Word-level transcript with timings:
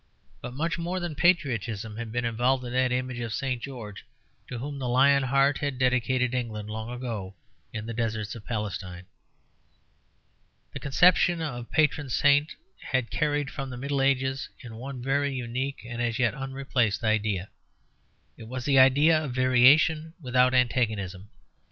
But 0.41 0.55
much 0.55 0.79
more 0.79 0.99
than 0.99 1.13
patriotism 1.13 1.97
had 1.97 2.11
been 2.11 2.25
involved 2.25 2.65
in 2.65 2.73
that 2.73 2.91
image 2.91 3.19
of 3.19 3.35
St. 3.35 3.61
George 3.61 4.03
to 4.47 4.57
whom 4.57 4.79
the 4.79 4.89
Lion 4.89 5.21
Heart 5.21 5.59
had 5.59 5.77
dedicated 5.77 6.33
England 6.33 6.71
long 6.71 6.89
ago 6.89 7.35
in 7.71 7.85
the 7.85 7.93
deserts 7.93 8.33
of 8.33 8.43
Palestine. 8.43 9.05
The 10.73 10.79
conception 10.79 11.39
of 11.39 11.53
a 11.67 11.69
patron 11.69 12.09
saint 12.09 12.55
had 12.79 13.11
carried 13.11 13.51
from 13.51 13.69
the 13.69 13.77
Middle 13.77 14.01
Ages 14.01 14.49
one 14.63 15.03
very 15.03 15.35
unique 15.35 15.85
and 15.87 16.01
as 16.01 16.17
yet 16.17 16.33
unreplaced 16.33 17.03
idea. 17.03 17.51
It 18.37 18.47
was 18.47 18.65
the 18.65 18.79
idea 18.79 19.23
of 19.23 19.35
variation 19.35 20.15
without 20.19 20.55
antagonism. 20.55 21.29